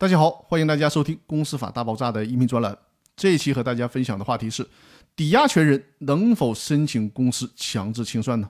[0.00, 2.74] 大家好，欢迎大家收听《公司法大爆炸》的音频专栏。
[3.14, 4.66] 这一期和大家分享的话题是：
[5.14, 8.48] 抵押权人能否申请公司强制清算呢？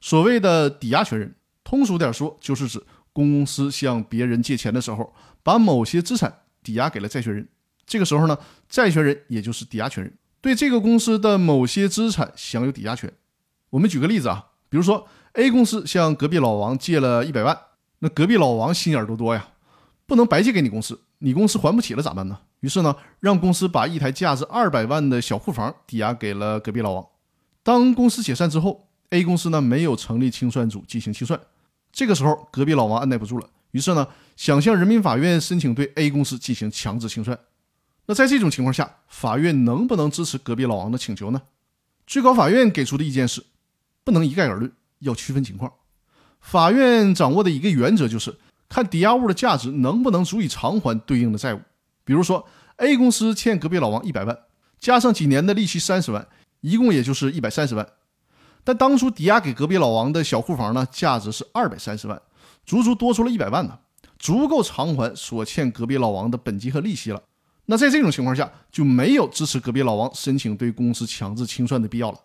[0.00, 1.32] 所谓的抵押权人，
[1.62, 7.46] 通俗点说，就是指公司向别人借钱的时候，把某些资产抵押给了债权人。
[7.86, 8.36] 这个时候呢，
[8.68, 13.12] 债权人也就是抵押权人，对这个公司的某些资产享有抵押权。
[13.70, 17.56] 我们举个例子啊，比如说 A 公司向隔壁老王借了一百万，
[18.00, 19.50] 那隔壁老王心眼多多呀。
[20.08, 22.38] 不能白借给你公司，你公司还不起了咋办呢？
[22.60, 27.06] 于是呢，让公司把一台价值二百万的小库房抵押给了隔壁老王。
[27.62, 31.38] 当公司解散之后，A 公司呢没有成立清算组进行清算。
[31.92, 37.38] 这个时候，隔壁老王按耐不住了，于是呢想向人民法院申请对 A 公司进行强制清算。
[38.06, 41.42] 那在这种情况下，法院能不能支持隔壁老王的请求呢？
[42.06, 43.44] 最高法院给出的意见是，
[44.04, 45.70] 不能一概而论，要区分情况。
[46.40, 48.34] 法院掌握的一个原则就是。
[48.68, 51.60] 看抵押物的价值能不能足以偿还对应的债务。
[52.04, 52.46] 比如说
[52.76, 54.38] ，A 公司欠隔壁老王一百万，
[54.78, 56.26] 加上几年的利息三十万，
[56.60, 57.86] 一共也就是一百三十万。
[58.64, 62.20] 但当初抵押给隔壁老王的小库房呢，价值是二百三十万，
[62.66, 63.78] 足足多出了一百万呢，
[64.18, 67.22] 足够偿还所欠隔壁老王的本金和利息了。
[67.66, 72.18] 那在这种情况下，就没有支持隔壁老王申请对公司强制清算的必要了。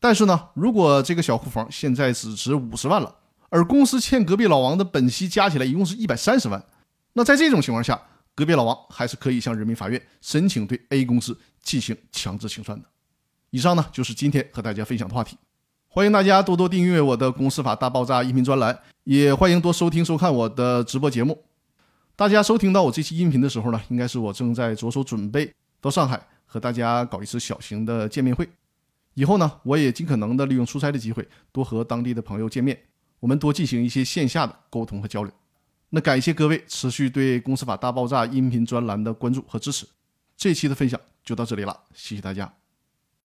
[0.00, 3.14] 但是呢，如果这个小库房现在只值五十万了，
[3.52, 6.64] 而公司欠隔壁老王的本息加起来一共是一百三十万，
[7.12, 8.00] 那在这种情况下，
[8.34, 12.88] 隔壁老王还是可以向人民法院申请对 A 公司进行强制清算的。
[13.50, 15.36] 以上呢就是今天和大家分享的话题，
[15.86, 21.44] 欢迎大家多多订阅我的《公司法大爆炸》音频专栏，也欢迎多收听收看我的直播节目。
[22.16, 28.48] 大家收听到我这期音频的时候呢，应该是我正在着手准备到上海和大家搞一次小型的见面会。
[29.12, 32.78] 以后呢，我也尽可能的利用出差的机会，多和当地的朋友见面。
[33.22, 35.32] 我们多进行一些线下的沟通和交流。
[35.90, 39.86] 那感谢各位持续对《公司法大爆炸》音频专栏的关注和支持。
[40.36, 42.52] 这期的分享就到这里了，谢谢大家。